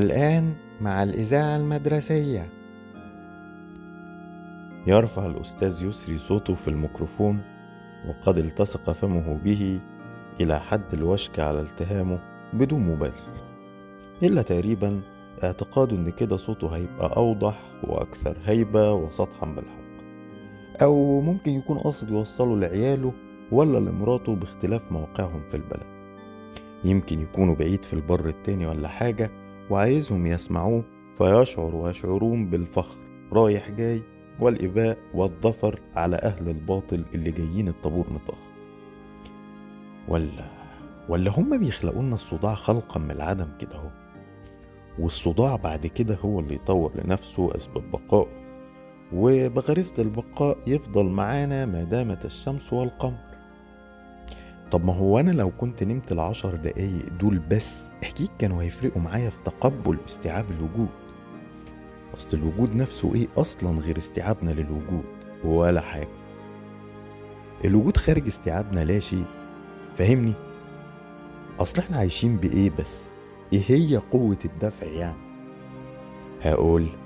والآن 0.00 0.54
مع 0.80 1.02
الإذاعة 1.02 1.56
المدرسية. 1.56 2.48
يرفع 4.86 5.26
الأستاذ 5.26 5.84
يسري 5.84 6.18
صوته 6.18 6.54
في 6.54 6.68
الميكروفون 6.68 7.40
وقد 8.08 8.38
التصق 8.38 8.92
فمه 8.92 9.38
به 9.44 9.80
إلى 10.40 10.60
حد 10.60 10.92
الوشك 10.92 11.40
على 11.40 11.60
التهامه 11.60 12.18
بدون 12.52 12.80
مبرر. 12.80 13.12
إلا 14.22 14.42
تقريبا 14.42 15.00
اعتقاده 15.44 15.96
إن 15.96 16.10
كده 16.10 16.36
صوته 16.36 16.68
هيبقى 16.76 17.16
أوضح 17.16 17.60
وأكثر 17.84 18.36
هيبة 18.44 18.92
وسطحا 18.92 19.46
بالحق. 19.46 20.04
أو 20.82 21.20
ممكن 21.20 21.50
يكون 21.50 21.78
قاصد 21.78 22.10
يوصله 22.10 22.56
لعياله 22.56 23.12
ولا 23.52 23.78
لمراته 23.78 24.34
باختلاف 24.34 24.92
موقعهم 24.92 25.40
في 25.50 25.56
البلد. 25.56 25.86
يمكن 26.84 27.20
يكونوا 27.20 27.54
بعيد 27.54 27.84
في 27.84 27.92
البر 27.92 28.28
التاني 28.28 28.66
ولا 28.66 28.88
حاجة 28.88 29.30
وعايزهم 29.70 30.26
يسمعوه 30.26 30.84
فيشعر 31.18 31.74
ويشعرون 31.74 32.50
بالفخر 32.50 32.98
رايح 33.32 33.70
جاي 33.70 34.02
والإباء 34.40 34.98
والظفر 35.14 35.80
على 35.94 36.16
أهل 36.16 36.48
الباطل 36.48 37.04
اللي 37.14 37.30
جايين 37.30 37.68
الطابور 37.68 38.06
متأخر 38.12 38.50
ولا 40.08 40.44
ولا 41.08 41.30
هما 41.30 41.56
بيخلقوا 41.56 42.02
لنا 42.02 42.14
الصداع 42.14 42.54
خلقا 42.54 43.00
من 43.00 43.10
العدم 43.10 43.48
كده 43.58 43.74
أهو. 43.76 43.90
والصداع 44.98 45.56
بعد 45.56 45.86
كده 45.86 46.18
هو 46.24 46.40
اللي 46.40 46.54
يطور 46.54 46.92
لنفسه 47.04 47.56
أسباب 47.56 47.90
بقائه. 47.90 48.28
وبغريزة 49.12 49.94
البقاء 49.98 50.58
يفضل 50.66 51.04
معانا 51.04 51.66
ما 51.66 51.84
دامت 51.84 52.24
الشمس 52.24 52.72
والقمر. 52.72 53.29
طب 54.70 54.84
ما 54.84 54.94
هو 54.94 55.18
أنا 55.20 55.30
لو 55.30 55.50
كنت 55.50 55.82
نمت 55.82 56.12
العشر 56.12 56.54
دقايق 56.56 57.08
دول 57.20 57.38
بس 57.38 57.88
أكيد 58.04 58.28
كانوا 58.38 58.62
هيفرقوا 58.62 59.02
معايا 59.02 59.30
في 59.30 59.36
تقبل 59.44 59.96
واستيعاب 60.02 60.44
الوجود. 60.50 60.88
أصل 62.16 62.36
الوجود 62.36 62.76
نفسه 62.76 63.14
إيه 63.14 63.28
أصلا 63.36 63.78
غير 63.78 63.98
استيعابنا 63.98 64.50
للوجود؟ 64.50 65.04
ولا 65.44 65.80
حاجة. 65.80 66.08
الوجود 67.64 67.96
خارج 67.96 68.26
استيعابنا 68.26 68.84
لا 68.84 68.98
شيء. 68.98 69.24
فاهمني؟ 69.96 70.32
أصل 71.60 71.78
إحنا 71.78 71.96
عايشين 71.96 72.36
بإيه 72.36 72.70
بس؟ 72.78 73.04
إيه 73.52 73.62
هي 73.66 73.96
قوة 73.96 74.38
الدفع 74.44 74.86
يعني؟ 74.86 75.16
هقولك. 76.42 76.98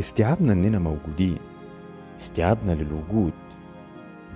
استيعابنا 0.00 0.52
إننا 0.52 0.78
موجودين. 0.78 1.38
استيعابنا 2.20 2.72
للوجود. 2.72 3.32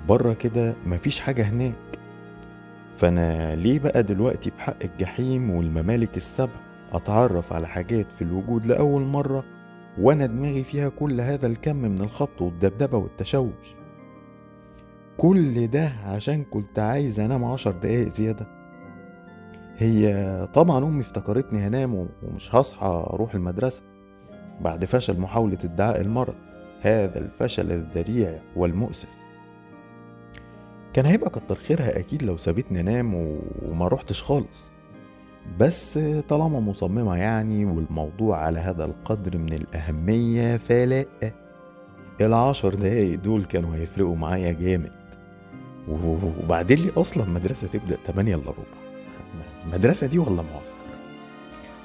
بره 0.08 0.32
كده 0.32 0.76
مفيش 0.86 1.20
حاجة 1.20 1.42
هناك. 1.42 1.87
فأنا 2.98 3.56
ليه 3.56 3.78
بقى 3.78 4.02
دلوقتي 4.02 4.50
بحق 4.50 4.76
الجحيم 4.84 5.50
والممالك 5.50 6.16
السبع 6.16 6.60
أتعرف 6.92 7.52
على 7.52 7.68
حاجات 7.68 8.12
في 8.12 8.22
الوجود 8.22 8.66
لأول 8.66 9.02
مرة 9.02 9.44
وأنا 9.98 10.26
دماغي 10.26 10.64
فيها 10.64 10.88
كل 10.88 11.20
هذا 11.20 11.46
الكم 11.46 11.76
من 11.76 12.00
الخبط 12.00 12.42
والدبدبة 12.42 12.98
والتشوش؟ 12.98 13.74
كل 15.16 15.66
ده 15.66 15.92
عشان 16.06 16.44
كنت 16.44 16.78
عايز 16.78 17.20
أنام 17.20 17.44
عشر 17.44 17.70
دقايق 17.70 18.08
زيادة. 18.08 18.46
هي 19.78 20.48
طبعا 20.54 20.84
أمي 20.84 21.00
افتكرتني 21.00 21.58
هنام 21.58 21.94
ومش 22.22 22.54
هصحى 22.54 22.86
أروح 23.10 23.34
المدرسة. 23.34 23.82
بعد 24.60 24.84
فشل 24.84 25.20
محاولة 25.20 25.58
ادعاء 25.64 26.00
المرض 26.00 26.34
هذا 26.80 27.18
الفشل 27.18 27.72
الذريع 27.72 28.38
والمؤسف. 28.56 29.08
كان 30.92 31.06
هيبقى 31.06 31.30
كتر 31.30 31.54
خيرها 31.54 31.98
أكيد 31.98 32.22
لو 32.22 32.36
سابتني 32.36 32.80
أنام 32.80 33.14
وما 33.62 33.88
روحتش 33.88 34.22
خالص. 34.22 34.64
بس 35.60 35.98
طالما 36.28 36.60
مصممة 36.60 37.16
يعني 37.16 37.64
والموضوع 37.64 38.36
على 38.38 38.58
هذا 38.58 38.84
القدر 38.84 39.38
من 39.38 39.52
الأهمية 39.52 40.56
فلا 40.56 41.04
العشر 42.20 42.74
دقايق 42.74 43.18
دول 43.18 43.44
كانوا 43.44 43.76
هيفرقوا 43.76 44.16
معايا 44.16 44.52
جامد. 44.52 44.92
وبعدين 45.88 46.78
لي 46.78 46.90
أصلا 46.96 47.24
مدرسة 47.24 47.66
تبدأ 47.66 47.96
8 48.06 48.34
إلا 48.34 48.50
ربع؟ 48.50 48.78
مدرسة 49.72 50.06
دي 50.06 50.18
ولا 50.18 50.42
معسكر؟ 50.42 50.78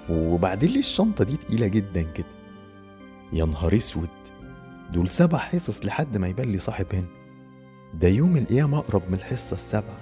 وبعدين 0.09 0.69
لي 0.69 0.79
الشنطة 0.79 1.23
دي 1.23 1.37
تقيلة 1.37 1.67
جدا 1.67 2.01
كده؟ 2.01 2.25
يا 3.33 3.45
نهار 3.45 3.75
أسود! 3.75 4.09
دول 4.93 5.07
سبع 5.09 5.37
حصص 5.37 5.85
لحد 5.85 6.17
ما 6.17 6.27
يبان 6.27 6.51
لي 6.51 6.57
صاحب 6.57 6.85
هنا. 6.93 7.07
ده 7.93 8.07
يوم 8.07 8.37
القيامة 8.37 8.77
أقرب 8.77 9.01
من 9.07 9.13
الحصة 9.13 9.53
السابعة 9.53 9.97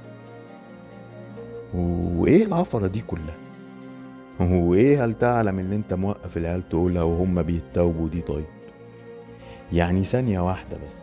وإيه 1.74 2.46
العفرة 2.46 2.88
دي 2.88 3.02
كلها؟ 3.02 3.35
وإيه 4.40 5.06
هل 5.06 5.18
تعلم 5.18 5.59
اللي 5.59 5.75
أنت 5.75 5.94
موقف 5.94 6.38
العيال 6.38 6.69
تقولها 6.69 7.03
وهم 7.03 7.41
بيتوبوا 7.41 8.09
دي 8.09 8.22
طيب؟ 8.22 8.46
يعني 9.74 10.03
ثانية 10.03 10.40
واحدة 10.40 10.78
بس 10.78 10.96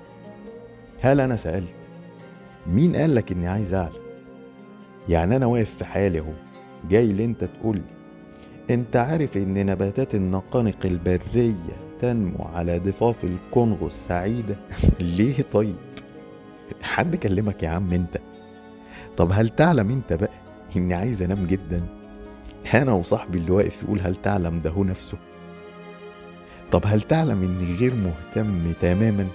هل 1.00 1.21
أنا 1.21 1.37
سألت؟ 1.37 1.69
مين 2.66 2.97
قال 2.97 3.15
لك 3.15 3.32
إني 3.32 3.47
عايز 3.47 3.75
أعلم؟ 3.75 4.03
يعني 5.09 5.37
أنا 5.37 5.47
واقف 5.47 5.75
في 5.75 5.84
حالي 5.84 6.19
أهو 6.19 6.32
جاي 6.91 7.12
لي 7.12 7.25
أنت 7.25 7.44
تقول 7.44 7.77
لي 7.77 8.75
أنت 8.75 8.97
عارف 8.97 9.37
إن 9.37 9.66
نباتات 9.66 10.15
النقانق 10.15 10.87
البرية 10.87 11.77
تنمو 12.00 12.44
على 12.44 12.78
ضفاف 12.78 13.25
الكونغو 13.25 13.87
السعيدة؟ 13.87 14.56
ليه 15.00 15.43
طيب؟ 15.43 15.88
حد 16.83 17.17
كلمك 17.17 17.62
يا 17.62 17.69
عم 17.69 17.93
انت. 17.93 18.19
طب 19.17 19.33
هل 19.33 19.49
تعلم 19.49 19.91
انت 19.91 20.12
بقى 20.12 20.31
اني 20.77 20.95
عايز 20.95 21.23
انام 21.23 21.45
جدا؟ 21.45 21.87
أنا 22.75 22.93
وصاحبي 22.93 23.39
اللي 23.39 23.51
واقف 23.51 23.83
يقول 23.83 24.01
هل 24.01 24.15
تعلم 24.17 24.59
ده 24.59 24.71
هو 24.71 24.84
نفسه؟ 24.84 25.19
طب 26.71 26.83
هل 26.87 27.01
تعلم 27.01 27.43
اني 27.43 27.75
غير 27.75 27.95
مهتم 27.95 28.73
تماما؟ 28.81 29.27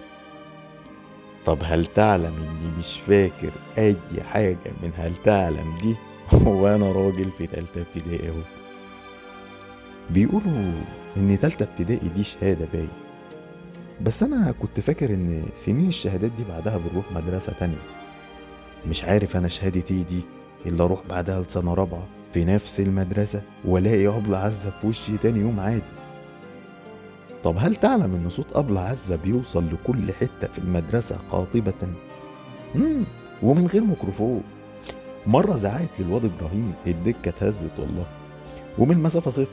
طب 1.45 1.57
هل 1.63 1.85
تعلم 1.85 2.33
اني 2.35 2.77
مش 2.77 2.99
فاكر 2.99 3.51
اي 3.77 3.95
حاجة 4.31 4.71
من 4.83 4.91
هل 4.97 5.13
تعلم 5.23 5.77
دي؟ 5.81 5.95
وأنا 6.49 6.91
راجل 6.91 7.31
في 7.37 7.47
تالتة 7.47 7.81
ابتدائي 7.81 8.29
اهو. 8.29 8.41
بيقولوا 10.09 10.71
إن 11.17 11.39
تالتة 11.39 11.63
ابتدائي 11.63 12.07
دي 12.15 12.23
شهادة 12.23 12.67
باين. 12.73 13.02
بس 14.03 14.23
أنا 14.23 14.51
كنت 14.51 14.79
فاكر 14.79 15.13
إن 15.13 15.45
سنين 15.53 15.87
الشهادات 15.87 16.31
دي 16.31 16.43
بعدها 16.43 16.77
بنروح 16.77 17.11
مدرسة 17.11 17.53
تانية. 17.59 17.77
مش 18.89 19.03
عارف 19.03 19.37
أنا 19.37 19.47
شهادتي 19.47 19.93
إيه 19.93 20.03
دي 20.03 20.21
إلا 20.65 20.83
أروح 20.83 21.01
بعدها 21.09 21.41
لسنة 21.41 21.73
رابعة 21.73 22.07
في 22.33 22.45
نفس 22.45 22.79
المدرسة 22.79 23.41
وألاقي 23.65 24.07
ابلة 24.07 24.37
عزة 24.37 24.69
في 24.81 24.87
وشي 24.87 25.17
تاني 25.17 25.39
يوم 25.39 25.59
عادي. 25.59 25.83
طب 27.43 27.55
هل 27.57 27.75
تعلم 27.75 28.15
إن 28.15 28.29
صوت 28.29 28.55
ابلة 28.57 28.81
عزة 28.81 29.15
بيوصل 29.15 29.65
لكل 29.73 30.11
حتة 30.13 30.47
في 30.47 30.59
المدرسة 30.59 31.17
قاطبة؟ 31.31 31.73
مم. 32.75 33.03
ومن 33.43 33.67
غير 33.67 33.83
ميكروفون. 33.83 34.43
مرة 35.27 35.57
زعقت 35.57 35.89
للواد 35.99 36.25
إبراهيم 36.25 36.73
الدكة 36.87 37.29
اتهزت 37.29 37.79
والله. 37.79 38.05
ومن 38.79 39.03
مسافة 39.03 39.31
صفر 39.31 39.47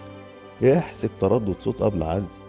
احسب 0.76 1.10
تردد 1.20 1.54
صوت 1.60 1.82
ابلة 1.82 2.06
عزة. 2.06 2.39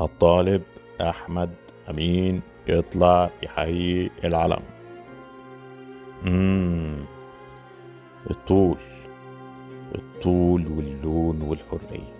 الطالب 0.00 0.62
أحمد 1.00 1.50
أمين 1.90 2.42
يطلع 2.68 3.30
يحيي 3.42 4.10
العلم. 4.24 4.62
مم. 6.24 7.04
الطول. 8.30 8.76
الطول 9.94 10.66
واللون 10.68 11.42
والحرية. 11.42 12.14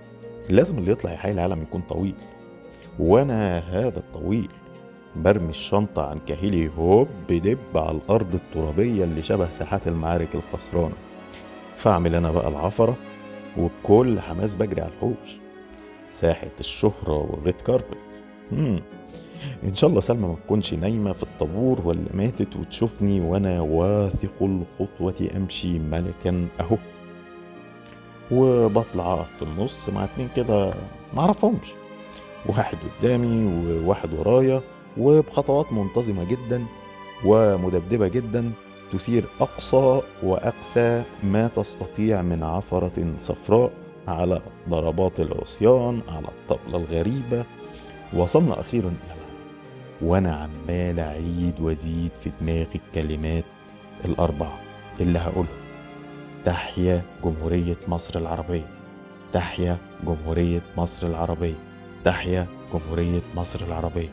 لازم 0.51 0.79
اللي 0.79 0.91
يطلع 0.91 1.13
يحيي 1.13 1.33
العلم 1.33 1.63
يكون 1.63 1.81
طويل. 1.81 2.15
وأنا 2.99 3.59
هذا 3.59 3.99
الطويل 3.99 4.49
برمي 5.17 5.49
الشنطة 5.49 6.11
عن 6.11 6.19
كاهلي 6.19 6.71
هوب 6.79 7.09
دب 7.31 7.59
على 7.75 7.97
الأرض 7.97 8.35
الترابية 8.35 9.05
اللي 9.05 9.23
شبه 9.23 9.51
ساحات 9.51 9.89
المعارك 9.89 10.35
الخسرانة. 10.35 10.95
فأعمل 11.77 12.15
أنا 12.15 12.31
بقى 12.31 12.49
العفرة 12.49 12.97
وبكل 13.59 14.21
حماس 14.21 14.55
بجري 14.55 14.81
على 14.81 14.91
الحوش. 14.93 15.44
ساحة 16.21 16.51
الشهرة 16.61 17.19
والريد 17.31 17.55
كاربت. 17.61 17.99
مم. 18.53 18.81
إن 19.65 19.75
شاء 19.75 19.91
الله 19.91 20.01
سلمى 20.01 20.29
ما 20.29 20.35
تكونش 20.45 20.75
نايمة 20.75 21.13
في 21.13 21.23
الطابور 21.23 21.81
ولا 21.85 22.05
ماتت 22.15 22.57
وتشوفني 22.57 23.21
وأنا 23.21 23.61
واثق 23.61 24.43
الخطوة 24.43 25.29
أمشي 25.37 25.79
ملكا 25.79 26.47
أهو. 26.61 26.77
وبطلع 28.33 29.23
في 29.37 29.43
النص 29.43 29.89
مع 29.89 30.05
اتنين 30.05 30.29
كده 30.37 30.75
معرفهمش 31.15 31.69
واحد 32.47 32.77
قدامي 33.01 33.45
وواحد 33.85 34.13
ورايا 34.15 34.61
وبخطوات 34.99 35.73
منتظمة 35.73 36.25
جدا 36.25 36.65
ومدبدبة 37.25 38.09
جدا 38.09 38.53
تثير 38.93 39.25
أقصى 39.41 40.01
وأقسى 40.23 41.03
ما 41.23 41.49
تستطيع 41.49 42.23
من 42.23 42.43
عفرة 42.43 43.15
صفراء 43.19 43.71
على 44.09 44.43
ضربات 44.69 45.21
العصيان 45.21 46.01
على 46.09 46.29
الطبلة 46.29 46.77
الغريبة. 46.77 47.45
وصلنا 48.15 48.61
أخيرا 48.61 48.89
إلى 48.89 48.97
العالم 49.07 49.25
وأنا 50.03 50.37
عمال 50.37 51.01
أعيد 51.01 51.61
وأزيد 51.61 52.11
في 52.21 52.31
دماغي 52.41 52.81
الكلمات 52.89 53.45
الأربعة 54.05 54.59
اللي 55.01 55.19
هقولها 55.19 55.65
تحيا 56.45 57.03
جمهورية 57.25 57.77
مصر 57.89 58.19
العربية. 58.19 58.67
تحيا 59.33 59.79
جمهورية 60.07 60.63
مصر 60.77 61.07
العربية. 61.07 61.55
تحيا 62.05 62.47
جمهورية 62.73 63.23
مصر 63.37 63.65
العربية. 63.67 64.09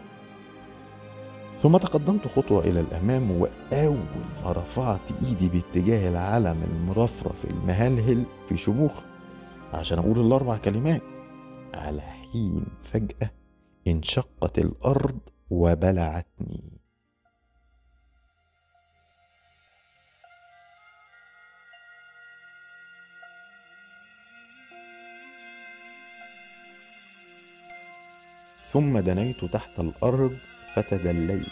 ثم 1.61 1.77
تقدمت 1.77 2.27
خطوة 2.27 2.63
إلى 2.63 2.79
الأمام 2.79 3.31
وأول 3.31 3.97
ما 4.43 4.51
رفعت 4.51 5.23
إيدي 5.23 5.49
باتجاه 5.49 6.09
العلم 6.09 6.63
المرفرف 6.63 7.45
المهلهل 7.49 8.23
في 8.49 8.57
شموخ 8.57 8.91
عشان 9.73 9.99
أقول 9.99 10.19
الأربع 10.19 10.57
كلمات. 10.57 11.01
على 11.73 12.01
حين 12.01 12.65
فجأة 12.81 13.31
انشقت 13.87 14.59
الأرض 14.59 15.19
وبلعتني. 15.49 16.81
ثم 28.71 28.99
دنيت 28.99 29.45
تحت 29.45 29.79
الأرض 29.79 30.37
فتدليت. 30.75 31.47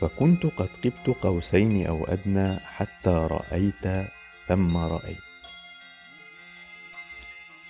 فكنت 0.00 0.46
قد 0.46 0.68
قبت 0.84 1.08
قوسين 1.20 1.86
أو 1.86 2.04
أدنى 2.04 2.56
حتى 2.56 3.10
رأيت 3.10 4.08
ثم 4.48 4.76
رأيت. 4.76 5.29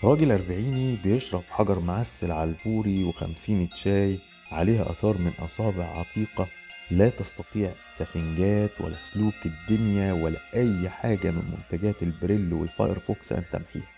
راجل 0.05 0.33
أربعيني 0.33 0.97
بيشرب 0.97 1.43
حجر 1.51 1.81
معسل 1.81 2.33
على 2.33 2.51
البوري 2.51 3.05
وخمسين 3.05 3.69
شاي 3.75 4.19
عليها 4.53 4.91
أثار 4.91 5.19
من 5.19 5.33
أصابع 5.39 5.85
عتيقة 5.85 6.49
لا 6.91 7.09
تستطيع 7.09 7.73
سفنجات 7.97 8.81
ولا 8.81 9.01
سلوك 9.01 9.35
الدنيا 9.47 10.13
ولا 10.13 10.41
أي 10.55 10.89
حاجة 10.89 11.31
من 11.31 11.43
منتجات 11.51 12.03
البريل 12.03 12.53
والفايرفوكس 12.53 13.33
أن 13.33 13.45
تمحيها. 13.53 13.89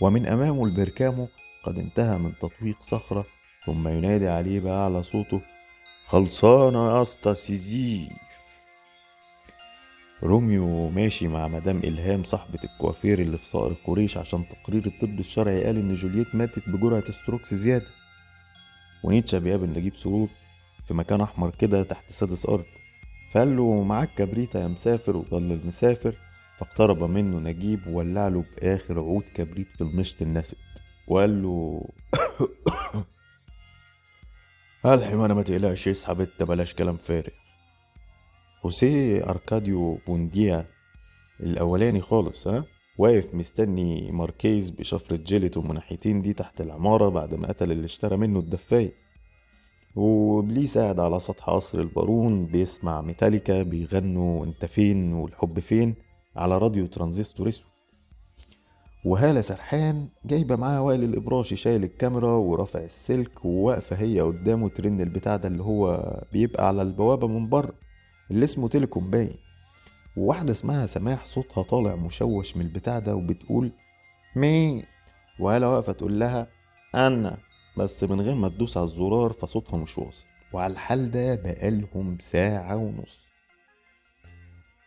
ومن 0.00 0.26
أمامه 0.26 0.64
ألبير 0.64 1.04
كامو 1.04 1.28
قد 1.62 1.78
انتهى 1.78 2.18
من 2.18 2.38
تطويق 2.38 2.82
صخرة 2.82 3.26
ثم 3.66 3.88
ينادي 3.88 4.28
عليه 4.28 4.60
بأعلى 4.60 5.02
صوته 5.02 5.40
خلصانة 6.04 6.90
يا 6.96 7.02
اسطى 7.02 7.34
سيزيف 7.34 8.27
روميو 10.22 10.88
ماشي 10.90 11.28
مع 11.28 11.48
مدام 11.48 11.78
إلهام 11.78 12.22
صاحبة 12.22 12.58
الكوافير 12.64 13.18
اللي 13.18 13.38
في 13.38 13.46
صقر 13.46 13.72
قريش 13.86 14.16
عشان 14.16 14.48
تقرير 14.48 14.86
الطب 14.86 15.20
الشرعي 15.20 15.64
قال 15.64 15.76
إن 15.76 15.94
جولييت 15.94 16.34
ماتت 16.34 16.68
بجرعة 16.68 17.12
ستروكس 17.12 17.54
زيادة. 17.54 17.86
ونيتشا 19.04 19.38
بيقابل 19.38 19.68
نجيب 19.68 19.96
سرور 19.96 20.28
في 20.88 20.94
مكان 20.94 21.20
أحمر 21.20 21.50
كده 21.50 21.82
تحت 21.82 22.12
سادس 22.12 22.46
أرض 22.46 22.64
فقال 23.32 23.56
له 23.56 23.82
معاك 23.82 24.14
كبريتة 24.14 24.60
يا 24.60 24.68
مسافر. 24.68 25.16
وضل 25.16 25.52
المسافر 25.52 26.14
فاقترب 26.58 27.04
منه 27.04 27.38
نجيب 27.50 27.86
وولع 27.86 28.28
له 28.28 28.44
بآخر 28.56 28.98
عود 28.98 29.24
كبريت 29.34 29.68
في 29.72 29.80
المشط 29.80 30.22
الناسد. 30.22 30.56
وقال 31.08 31.42
له 31.42 31.88
الحمانة 34.94 35.34
ما 35.34 35.42
تقلقش 35.42 35.88
اسحب 35.88 36.20
انت 36.20 36.42
بلاش 36.42 36.74
كلام 36.74 36.96
فارغ. 36.96 37.47
خوسيه 38.68 39.24
اركاديو 39.30 39.98
بونديا 40.06 40.66
الأولاني 41.40 42.00
خالص 42.00 42.48
ها؟ 42.48 42.64
واقف 42.98 43.34
مستني 43.34 44.12
ماركيز 44.12 44.70
بشفرة 44.70 45.16
جيلته 45.16 45.62
من 45.62 45.80
دي 46.20 46.32
تحت 46.32 46.60
العمارة 46.60 47.08
بعد 47.08 47.34
ما 47.34 47.48
قتل 47.48 47.72
اللي 47.72 47.84
اشترى 47.84 48.16
منه 48.16 48.38
الدفاية. 48.38 48.92
وإبليس 49.96 50.78
قاعد 50.78 51.00
على 51.00 51.20
سطح 51.20 51.50
قصر 51.50 51.78
البارون 51.80 52.46
بيسمع 52.46 53.00
ميتاليكا 53.00 53.62
بيغنوا 53.62 54.44
انت 54.44 54.64
فين 54.64 55.12
والحب 55.14 55.60
فين 55.60 55.94
على 56.36 56.58
راديو 56.58 56.86
ترانزستور 56.86 57.48
اسود 57.48 57.70
وهالة 59.04 59.40
سرحان 59.40 60.08
جايبة 60.24 60.56
معاها 60.56 60.80
وائل 60.80 61.04
الإبراشي 61.04 61.56
شايل 61.56 61.84
الكاميرا 61.84 62.32
ورافع 62.32 62.80
السلك 62.80 63.44
وواقفة 63.44 63.96
هي 63.96 64.20
قدامه 64.20 64.68
ترن 64.68 65.00
البتاع 65.00 65.36
ده 65.36 65.48
اللي 65.48 65.62
هو 65.62 66.12
بيبقى 66.32 66.68
على 66.68 66.82
البوابة 66.82 67.26
من 67.28 67.48
بره. 67.48 67.87
اللي 68.30 68.44
اسمه 68.44 68.68
telecom 68.68 69.10
باين. 69.10 69.34
وواحدة 70.16 70.52
اسمها 70.52 70.86
سماح 70.86 71.24
صوتها 71.24 71.62
طالع 71.62 71.94
مشوش 71.96 72.56
من 72.56 72.66
البتاع 72.66 72.98
ده 72.98 73.14
وبتقول 73.16 73.72
مين؟ 74.36 74.84
وهالة 75.40 75.70
واقفة 75.70 75.92
تقول 75.92 76.20
لها 76.20 76.48
أنا. 76.94 77.38
بس 77.78 78.04
من 78.04 78.20
غير 78.20 78.34
ما 78.34 78.48
تدوس 78.48 78.76
على 78.76 78.84
الزرار 78.84 79.32
فصوتها 79.32 79.76
مش 79.76 79.98
واصل. 79.98 80.24
وعلى 80.52 80.72
الحال 80.72 81.10
ده 81.10 81.34
بقالهم 81.34 82.18
ساعة 82.20 82.76
ونص. 82.76 83.28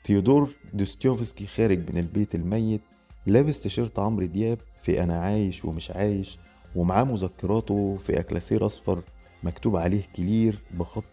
ثيودور 0.05 0.49
دوستيوفسكي 0.73 1.47
خارج 1.47 1.91
من 1.91 1.97
البيت 1.97 2.35
الميت 2.35 2.81
لابس 3.25 3.59
تيشيرت 3.59 3.99
عمرو 3.99 4.25
دياب 4.25 4.57
في 4.81 5.03
أنا 5.03 5.19
عايش 5.19 5.65
ومش 5.65 5.91
عايش 5.91 6.37
ومعاه 6.75 7.03
مذكراته 7.03 7.95
في 7.95 8.19
كلاسير 8.19 8.65
أصفر 8.65 9.03
مكتوب 9.44 9.75
عليه 9.75 10.03
clear 10.15 10.59
بخط 10.71 11.03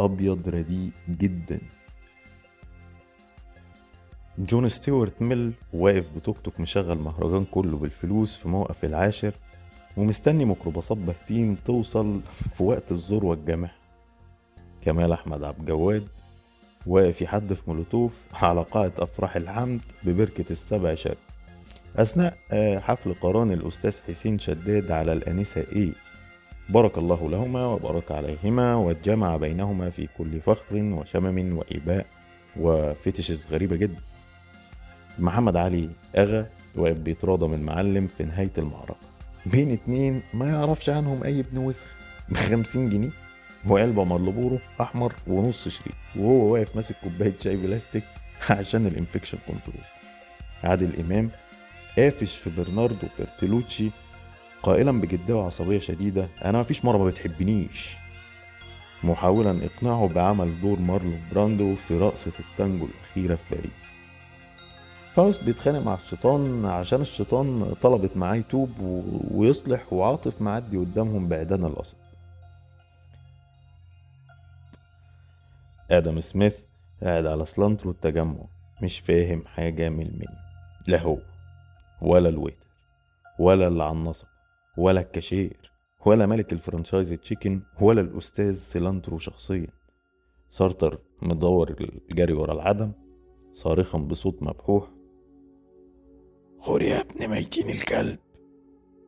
أبيض 0.00 0.48
رديء 0.48 0.90
جدا. 1.08 1.60
جون 4.38 4.68
ستيوارت 4.68 5.22
ميل 5.22 5.52
واقف 5.72 6.08
بتوك 6.16 6.38
توك 6.38 6.60
مشغل 6.60 6.98
مهرجان 6.98 7.44
كله 7.44 7.76
بالفلوس 7.76 8.34
في 8.36 8.48
موقف 8.48 8.84
العاشر 8.84 9.34
ومستني 9.96 10.44
ميكروباصات 10.44 10.98
بهتيم 10.98 11.54
توصل 11.64 12.20
في 12.56 12.62
وقت 12.62 12.92
الذروة 12.92 13.34
الجامح 13.34 13.78
كمال 14.82 15.12
أحمد 15.12 15.44
عبد 15.44 15.58
الجواد 15.60 16.08
واقف 16.86 17.22
يحدف 17.22 17.68
مولوتوف 17.68 18.20
على 18.34 18.62
قاعة 18.62 18.92
أفراح 18.98 19.36
الحمد 19.36 19.80
ببركة 20.02 20.44
السبع 20.52 20.94
شاب 20.94 21.16
أثناء 21.96 22.36
آه، 22.52 22.78
حفل 22.78 23.14
قران 23.14 23.50
الأستاذ 23.50 24.00
حسين 24.08 24.38
شداد 24.38 24.90
على 24.90 25.12
الأنسة 25.12 25.60
إيه 25.60 25.92
بارك 26.68 26.98
الله 26.98 27.30
لهما 27.30 27.66
وبارك 27.66 28.12
عليهما 28.12 28.76
وجمع 28.76 29.36
بينهما 29.36 29.90
في 29.90 30.08
كل 30.18 30.40
فخر 30.40 30.76
وشمم 30.76 31.58
وإباء 31.58 32.06
و 32.56 32.66
fetishes 32.66 33.46
غريبة 33.50 33.76
جدا. 33.76 34.00
محمد 35.18 35.56
علي 35.56 35.90
أغا 36.16 36.46
واقف 36.76 36.96
بيتراضى 36.98 37.46
من 37.46 37.62
معلم 37.62 38.06
في 38.06 38.24
نهاية 38.24 38.52
المعركة. 38.58 38.96
بين 39.46 39.70
اتنين 39.70 40.22
ما 40.34 40.46
يعرفش 40.48 40.90
عنهم 40.90 41.24
أي 41.24 41.40
ابن 41.40 41.58
وسخ. 41.58 41.86
بخمسين 42.28 42.88
جنيه 42.88 43.10
وعلبة 43.68 44.04
مرلبورو 44.04 44.58
أحمر 44.80 45.12
ونص 45.26 45.68
شريط. 45.68 45.94
وهو 46.16 46.52
واقف 46.52 46.76
ماسك 46.76 46.96
كوباية 47.02 47.34
شاي 47.40 47.56
بلاستيك 47.56 48.04
عشان 48.50 48.86
ال 48.86 48.91
infection 48.91 49.38
control. 49.48 49.84
عادل 50.64 51.00
إمام 51.00 51.30
قافش 51.98 52.36
في 52.36 52.50
برناردو 52.50 53.06
بيرتلوتشي 53.18 53.90
قائلا 54.64 55.00
بجدية 55.00 55.34
وعصبية 55.34 55.78
شديدة 55.78 56.28
أنا 56.44 56.60
مفيش 56.60 56.84
مرة 56.84 56.98
ما 56.98 57.04
بتحبنيش. 57.04 57.96
محاولا 59.02 59.66
إقناعه 59.66 60.08
بعمل 60.08 60.60
دور 60.60 60.78
مارلون 60.80 61.20
براندو 61.32 61.74
في 61.74 61.98
رقصة 61.98 62.32
التانجو 62.40 62.84
الأخيرة 62.86 63.34
في 63.34 63.54
باريس. 63.54 63.94
فاوست 65.14 65.42
بيتخانق 65.42 65.78
مع 65.78 65.94
الشيطان 65.94 66.64
عشان 66.66 67.00
الشيطان 67.00 67.74
طلبت 67.82 68.16
معاه 68.16 68.34
يتوب 68.34 68.70
ويصلح 69.30 69.92
وعاطف 69.92 70.42
معدي 70.42 70.76
قدامهم 70.76 71.28
بعيدان 71.28 71.64
القصب 71.64 71.96
آدم 75.90 76.20
سميث 76.20 76.56
قاعد 77.02 77.26
على 77.26 77.46
سيلانترو 77.46 77.90
التجمع 77.90 78.44
مش 78.82 78.98
فاهم 78.98 79.44
حاجة 79.46 79.88
من 79.88 80.02
المنيو 80.06 80.28
لا 80.86 81.00
هو 81.02 81.18
ولا 82.02 82.28
ال 82.28 82.33
waiter 82.33 82.66
ولا 83.38 83.68
اللي 83.68 83.84
على 83.84 83.92
النصب. 83.92 84.26
ولا 84.76 85.00
الكاشير 85.00 85.72
ولا 86.06 86.26
ملك 86.26 86.52
الفرنشايز 86.52 87.10
تشيكن 87.10 87.62
ولا 87.80 88.00
الأستاذ 88.00 88.54
سيلانترو 88.54 89.18
شخصيا. 89.18 89.66
سارتر 90.48 90.98
مدور 91.22 91.76
الجري 92.10 92.32
ورا 92.32 92.52
العدم 92.52 92.92
صارخا 93.52 93.98
بصوت 93.98 94.42
مبحوح. 94.42 94.90
خور 96.58 96.82
يا 96.82 97.00
ابن 97.00 97.30
ميتين 97.30 97.70
الكلب. 97.70 98.18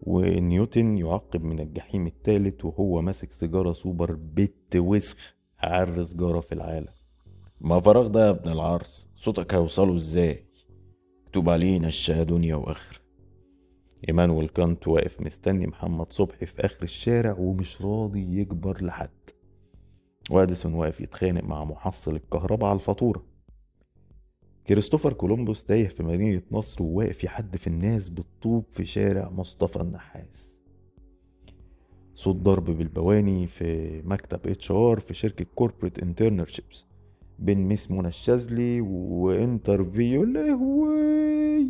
ونيوتن 0.03 0.99
يعقب 0.99 1.45
من 1.45 1.59
الجحيم 1.59 2.07
الثالث 2.07 2.65
وهو 2.65 3.03
ماسك 3.03 3.33
سيجارة 3.33 3.73
سوبر 3.73 4.13
بت 4.13 4.77
وسخ 4.77 5.35
أعر 5.65 6.03
سيجارة 6.03 6.41
في 6.41 6.53
العالم. 6.53 6.93
ما 7.61 7.81
فراغ 7.81 8.07
ده 8.07 8.27
يا 8.27 8.31
ابن 8.31 8.51
العرس؟ 8.53 9.09
صوتك 9.17 9.55
هيوصله 9.55 9.97
إزاي؟ 9.97 10.47
مكتوب 11.27 11.49
علينا 11.49 11.87
الشهادة 11.87 12.37
دنيا 12.37 12.57
وآخرة 14.07 14.11
إيمانويل 14.11 14.49
كانت 14.49 14.89
واقف 14.89 15.21
مستني 15.21 15.67
محمد 15.67 16.13
صبحي 16.13 16.47
في 16.47 16.65
آخر 16.65 16.83
الشارع 16.83 17.37
ومش 17.39 17.83
راضي 17.83 18.41
يكبر 18.41 18.85
لحد. 18.85 19.31
واديسون 20.31 20.75
واقف 20.75 21.01
يتخانق 21.01 21.45
مع 21.45 21.65
محصل 21.65 22.17
الكهرباء 22.17 22.69
على 22.71 22.77
الفاتورة. 22.77 23.23
كريستوفر 24.67 25.13
كولومبوس 25.13 25.65
تايه 25.65 25.89
في 25.89 26.03
مدينة 26.03 26.43
نصر 26.53 26.83
وواقف 26.83 27.25
يحدف 27.25 27.67
الناس 27.67 28.09
بالطوب 28.09 28.65
في 28.73 28.85
شارع 28.85 29.31
مصطفى 29.31 29.81
النحاس. 29.81 30.55
صوت 32.15 32.37
ضرب 32.37 32.65
بالبواني 32.65 33.47
في 33.47 34.03
مكتب 34.05 34.47
HR 34.47 35.01
في 35.01 35.15
شركة 35.15 35.47
corporate 35.55 35.99
internships 35.99 36.87
بين 37.39 37.69
Miss 37.69 37.91
منى 37.91 38.09
الشاذلي 38.09 38.81
و 38.81 38.95
interview 38.95 40.25
لهوي 40.25 41.69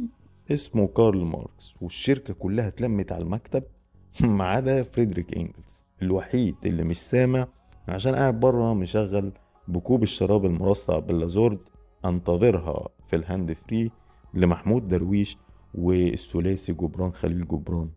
اسمه 0.50 0.86
كارل 0.86 1.24
ماركس 1.24 1.74
والشركة 1.80 2.34
كلها 2.34 2.68
اتلمت 2.68 3.12
على 3.12 3.22
المكتب 3.22 3.64
ما 4.20 4.44
عدا 4.44 4.82
فريدريك 4.82 5.36
إنجلز 5.36 5.86
الوحيد 6.02 6.56
اللي 6.66 6.84
مش 6.84 6.98
سامع 6.98 7.48
عشان 7.88 8.14
قاعد 8.14 8.40
بره 8.40 8.74
مشغل 8.74 9.32
بكوب 9.68 10.02
الشراب 10.02 10.44
المرصع 10.44 10.98
باللازورد 10.98 11.58
أنتظرها 12.04 12.88
في 13.06 13.16
ال 13.16 13.24
hand 13.24 13.52
free 13.52 13.90
لمحمود 14.34 14.88
درويش 14.88 15.36
والثلاثي 15.74 16.72
جبران 16.72 17.12
خليل 17.12 17.48
جبران. 17.48 17.90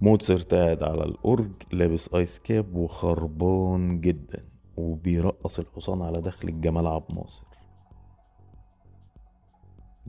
موتسارت 0.00 0.54
قاعد 0.54 0.82
على 0.82 1.04
الأورج 1.04 1.50
لابس 1.72 2.14
ice 2.14 2.38
cap 2.38 2.76
وخربان 2.76 4.00
جدا 4.00 4.44
وبيرقص 4.76 5.58
الحصان 5.58 6.02
على 6.02 6.20
دخل 6.20 6.48
الجمال 6.48 6.86
عبد 6.86 7.18
ناصر 7.18 7.49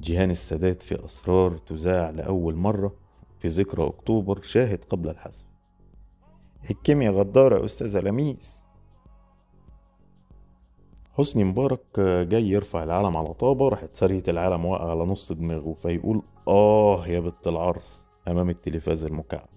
جيهان 0.02 0.32
السادات 0.32 0.84
في 0.84 1.06
أسرار 1.06 1.58
تذاع 1.58 2.10
لأول 2.10 2.56
مرة 2.56 2.96
في 3.40 3.48
ذكرى 3.48 3.88
أكتوبر 3.88 4.42
شاهد 4.42 4.84
قبل 4.84 5.10
الحذف 5.10 5.46
الكيمياء 6.72 7.14
غدارة 7.14 7.60
يا 7.60 7.66
أستاذة 7.66 8.00
لميس. 8.00 8.64
حسني 11.14 11.44
مبارك 11.44 12.00
جاي 12.00 12.50
يرفع 12.50 12.84
العلم 12.84 13.18
على 13.18 13.34
طابة. 13.34 13.70
راحت 13.70 13.96
سرية 13.96 14.24
العلم 14.28 14.66
واقع 14.66 14.90
على 14.90 15.04
نص 15.06 15.32
دماغه 15.32 15.74
فيقول 15.74 16.22
آه 16.48 17.08
يا 17.08 17.20
بنت 17.20 17.48
العرس 17.48 18.08
أمام 18.28 18.50
التلفاز 18.50 19.04
المكعب. 19.04 19.48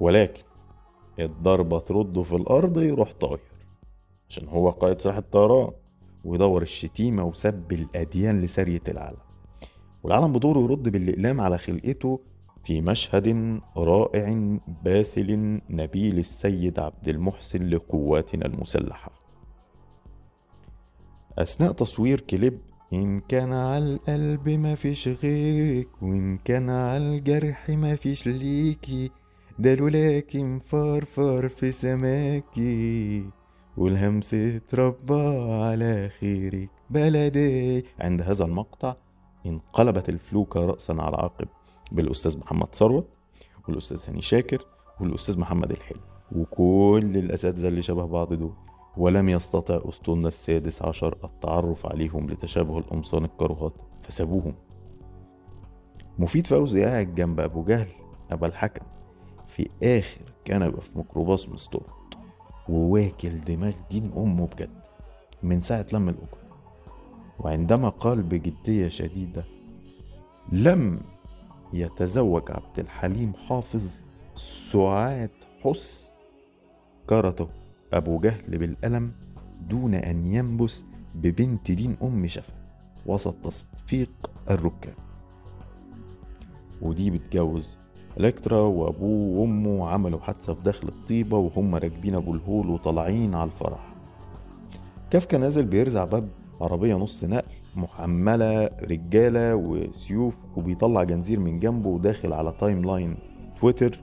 ولكن 0.00 0.42
الضربة 1.18 1.80
ترده 1.80 2.22
في 2.22 2.36
الأرض 2.36 2.78
يروح 2.78 3.12
طاير. 3.12 3.40
عشان 4.28 4.48
هو 4.48 4.70
قائد 4.70 5.00
سلاح 5.00 5.16
الطيران 5.16 5.72
ويدور 6.24 6.62
الشتيمة 6.62 7.24
وسب 7.24 7.72
الأديان 7.72 8.40
لسرية 8.40 8.82
العالم 8.88 9.29
والعالم 10.02 10.32
بدوره 10.32 10.58
يرد 10.58 10.88
بالإقلام 10.88 11.40
على 11.40 11.58
خلقته 11.58 12.20
في 12.64 12.80
مشهد 12.80 13.60
رائع 13.76 14.58
باسل 14.84 15.60
نبيل 15.70 16.18
السيد 16.18 16.78
عبد 16.80 17.08
المحسن 17.08 17.68
لقواتنا 17.68 18.46
المسلحة. 18.46 19.12
أثناء 21.38 21.72
تصوير 21.72 22.20
كليب 22.20 22.58
إن 22.92 23.18
كان 23.20 23.52
على 23.52 23.84
القلب 23.84 24.48
ما 24.48 24.74
فيش 24.74 25.08
غيرك 25.08 25.88
وإن 26.02 26.38
كان 26.38 26.70
على 26.70 27.16
الجرح 27.16 27.70
ما 27.70 27.96
فيش 27.96 28.28
ليكي 28.28 29.10
ده 29.58 29.74
لولاكي 29.74 30.44
مفرفر 30.44 31.48
في 31.48 31.72
سماكي 31.72 33.24
والهمس 33.76 34.34
اتربى 34.34 35.22
على 35.52 36.08
خيرك 36.20 36.68
بلدي. 36.90 37.84
عند 38.00 38.22
هذا 38.22 38.44
المقطع 38.44 38.96
انقلبت 39.46 40.08
الفلوكة 40.08 40.60
رأسا 40.66 40.92
على 40.92 41.16
عقب 41.16 41.48
بالأستاذ 41.92 42.38
محمد 42.38 42.74
ثروت 42.74 43.08
والأستاذ 43.68 44.08
هاني 44.08 44.22
شاكر 44.22 44.66
والأستاذ 45.00 45.38
محمد 45.38 45.70
الحلو. 45.70 46.00
وكل 46.36 47.16
الأساتذة 47.16 47.68
اللي 47.68 47.82
شبه 47.82 48.06
بعض 48.06 48.32
دول 48.34 48.52
ولم 48.96 49.28
يستطع 49.28 49.80
أسطولنا 49.88 50.28
السادس 50.28 50.82
عشر 50.82 51.16
التعرف 51.24 51.86
عليهم 51.86 52.30
لتشابه 52.30 52.78
القمصان 52.78 53.24
الكروهات 53.24 53.72
فسابوهم. 54.00 54.54
مفيد 56.18 56.46
فوزي 56.46 56.84
قاعد 56.84 57.14
جنب 57.14 57.40
أبو 57.40 57.64
جهل 57.64 57.88
أبا 58.32 58.46
الحكم. 58.46 58.86
في 59.46 59.70
آخر 59.82 60.20
كنبة 60.46 60.80
في 60.80 60.90
ميكروباص 60.98 61.48
مستورد. 61.48 61.84
وواكل 62.68 63.40
دماغ 63.40 63.74
دين 63.90 64.12
أمه 64.16 64.46
بجد. 64.46 64.80
من 65.42 65.60
ساعة 65.60 65.86
لم 65.92 66.08
الأجرة 66.08 66.39
وعندما 67.40 67.88
قال 67.88 68.22
بجدية 68.22 68.88
شديدة 68.88 69.44
لم 70.52 71.00
يتزوج 71.72 72.50
عبد 72.50 72.78
الحليم 72.78 73.32
حافظ 73.48 74.04
سعاد 74.34 75.30
حس؟ 75.64 76.12
كرته 77.08 77.48
أبو 77.92 78.20
جهل 78.20 78.58
بالألم 78.58 79.12
دون 79.68 79.94
أن 79.94 80.26
ينبس 80.26 80.84
ببنت 81.14 81.70
دين 81.70 81.96
أم 82.02 82.26
شفا 82.26 82.52
وسط 83.06 83.34
تصفيق 83.34 84.30
الركاب. 84.50 84.94
أوديب 86.82 87.10
بيتجوز 87.10 87.78
إلكترا 88.20 88.60
وأبوه 88.60 89.38
وأمه 89.38 89.88
عملوا 89.88 90.20
حادثة 90.20 90.54
في 90.54 90.62
مدخل 90.62 90.88
طيبة 90.88 91.38
وهم 91.38 91.74
راكبين 91.74 92.14
أبو 92.14 92.34
الهول 92.34 92.70
وطالعين 92.70 93.34
على 93.34 93.50
الفرح. 93.50 93.94
كافكا 95.10 95.38
نازل 95.38 95.64
بيرزع 95.64 96.04
باب 96.04 96.28
عربية 96.60 96.94
نص 96.94 97.24
نقل 97.24 97.42
محملة 97.76 98.70
رجالة 98.82 99.54
وسيوف 99.54 100.36
وبيطلع 100.56 101.04
جنزير 101.04 101.40
من 101.40 101.58
جنبه 101.58 101.88
وداخل 101.88 102.32
على 102.32 102.52
timeline 102.58 103.16
تويتر. 103.60 104.00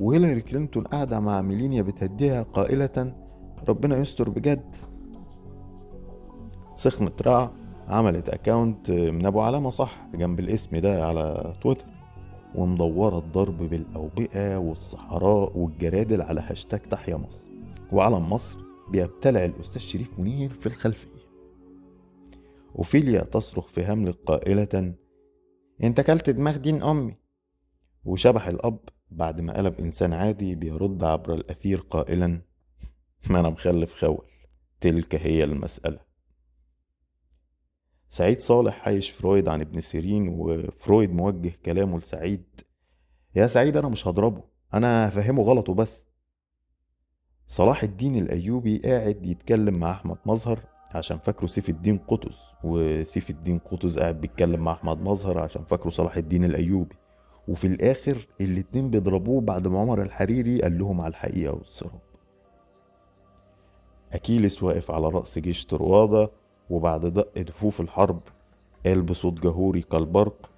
وهيلاري 0.00 0.40
كلينتون 0.40 0.84
قاعدة 0.84 1.20
مع 1.20 1.42
ميلانيا 1.42 1.82
بتهديها 1.82 2.42
قائلة 2.42 3.12
ربنا 3.68 3.96
يستر 3.96 4.28
بجد. 4.28 4.76
سخمت 6.76 7.22
رع 7.22 7.50
عملت 7.88 8.28
account 8.28 8.90
من 8.90 9.26
أبو 9.26 9.40
علامة 9.40 9.70
صح 9.70 10.06
جنب 10.14 10.40
الاسم 10.40 10.76
ده 10.76 11.06
على 11.06 11.52
تويتر. 11.62 11.84
ومدورة 12.54 13.18
الضرب 13.18 13.58
بالأوبئة 13.58 14.56
والصحراء 14.56 15.58
والجرادل 15.58 16.22
على 16.22 16.40
هاشتاج 16.40 16.80
تحيا 16.80 17.16
مصر. 17.16 17.44
وعلم 17.92 18.30
مصر 18.30 18.58
بيبتلع 18.90 19.44
الأستاذ 19.44 19.80
شريف 19.80 20.18
منير 20.18 20.50
في 20.50 20.66
الخلفية. 20.66 21.09
أوفيليا 22.78 23.24
تصرخ 23.24 23.68
في 23.68 23.86
هاملت 23.86 24.16
قائلة 24.26 24.94
انت 25.82 26.00
كلت 26.00 26.30
دماغ 26.30 26.56
دين 26.56 26.82
أمي. 26.82 27.16
وشبح 28.04 28.46
الأب 28.48 28.78
بعد 29.10 29.40
ما 29.40 29.56
قلب 29.56 29.80
إنسان 29.80 30.12
عادي 30.12 30.54
بيرد 30.54 31.04
عبر 31.04 31.34
الأثير 31.34 31.80
قائلا 31.80 32.42
ما 33.30 33.40
أنا 33.40 33.48
مخلف 33.48 33.94
خول 33.94 34.26
تلك 34.80 35.14
هي 35.14 35.44
المسألة. 35.44 36.00
سعيد 38.08 38.40
صالح 38.40 38.74
بيحوش 38.74 39.10
فرويد 39.10 39.48
عن 39.48 39.60
ابن 39.60 39.80
سيرين 39.80 40.28
وفرويد 40.28 41.12
موجه 41.12 41.52
كلامه 41.64 41.98
لسعيد 41.98 42.44
يا 43.36 43.46
سعيد 43.46 43.76
أنا 43.76 43.88
مش 43.88 44.06
هضربه 44.08 44.42
أنا 44.74 45.08
هفهمه 45.08 45.42
غلط 45.42 45.68
وبس 45.68 46.02
صلاح 47.46 47.82
الدين 47.82 48.16
الأيوبي 48.16 48.78
قاعد 48.78 49.26
يتكلم 49.26 49.78
مع 49.78 49.90
أحمد 49.90 50.18
مظهر 50.26 50.69
عشان 50.94 51.18
فاكره 51.18 51.46
سيف 51.46 51.68
الدين 51.68 51.98
قطز 51.98 52.38
وسيف 52.64 53.30
الدين 53.30 53.58
قطز 53.58 53.98
قاعد 53.98 54.20
بيتكلم 54.20 54.64
مع 54.64 54.72
أحمد 54.72 55.00
مظهر 55.02 55.38
عشان 55.38 55.64
فاكره 55.64 55.90
صلاح 55.90 56.16
الدين 56.16 56.44
الأيوبي. 56.44 56.96
وفي 57.48 57.66
الآخر 57.66 58.26
الاتنين 58.40 58.90
بيضربوه 58.90 59.40
بعد 59.40 59.68
ما 59.68 59.78
عمر 59.80 60.02
الحريري 60.02 60.62
قال 60.62 60.78
لهم 60.78 61.00
على 61.00 61.10
الحقيقة 61.10 61.54
والسراب 61.54 62.00
أكيلس 64.12 64.62
واقف 64.62 64.90
على 64.90 65.08
رأس 65.08 65.38
جيش 65.38 65.66
طروادة 65.66 66.30
وبعد 66.70 67.06
دق 67.06 67.38
دفوف 67.38 67.80
الحرب 67.80 68.20
قال 68.86 69.02
بصوت 69.02 69.40
جهوري 69.40 69.82
كالبرق 69.82 70.50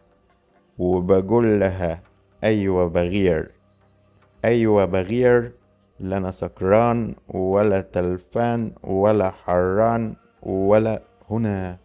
وبقول 0.78 1.60
لها 1.60 2.02
أيوة 2.44 2.88
بغير 2.88 3.50
أيوة 4.44 4.84
بغير 4.84 5.52
لا 6.00 6.30
سكران 6.30 7.14
ولا 7.28 7.80
تلفان 7.80 8.72
ولا 8.84 9.30
حران 9.30 10.14
ولا 10.42 11.02
هنا 11.30 11.78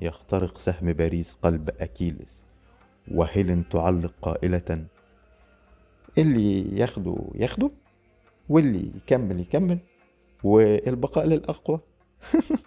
يخترق 0.00 0.58
سهم 0.58 0.92
باريس 0.92 1.36
قلب 1.42 1.70
أكيلس 1.80 2.44
وهيلن 3.10 3.68
تعلق 3.68 4.14
قائلة 4.22 4.86
اللي 6.18 6.78
ياخده 6.78 7.16
ياخده 7.34 7.70
واللي 8.48 8.92
يكمل 8.96 9.40
يكمل 9.40 9.78
والبقاء 10.44 11.26
للأقوى. 11.26 11.80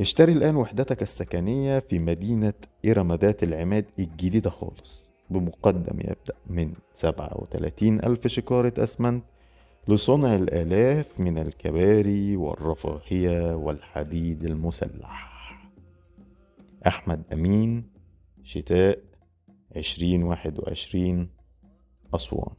اشتري 0.00 0.32
الآن 0.32 0.56
وحدتك 0.56 1.02
السكنية 1.02 1.78
في 1.78 1.98
مدينة 1.98 2.54
إرم 2.86 3.12
ذات 3.12 3.42
العماد 3.42 3.86
الجديدة 3.98 4.50
خالص 4.50 5.04
بمقدم 5.30 6.00
يبدأ 6.00 6.34
من 6.46 6.74
سبعة 6.94 7.40
وتلاتين 7.42 8.04
ألف 8.04 8.26
شكارة 8.26 8.72
أسمنت 8.78 9.24
لصنع 9.88 10.34
الآلاف 10.36 11.20
من 11.20 11.38
الكباري 11.38 12.36
والرفاهية 12.36 13.54
والحديد 13.54 14.44
المسلح. 14.44 15.36
أحمد 16.86 17.22
أمين 17.32 17.90
شتاء 18.42 18.98
عشرين 19.76 20.22
واحد 20.22 20.58
وعشرين 20.58 21.30
أسوان. 22.14 22.54